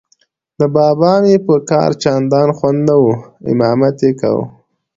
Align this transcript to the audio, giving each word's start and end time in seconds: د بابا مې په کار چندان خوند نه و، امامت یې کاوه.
د 0.59 0.61
بابا 0.75 1.13
مې 1.23 1.35
په 1.45 1.55
کار 1.69 1.89
چندان 2.03 2.49
خوند 2.57 2.79
نه 2.87 2.95
و، 3.01 3.05
امامت 3.51 3.97
یې 4.05 4.11
کاوه. 4.19 4.45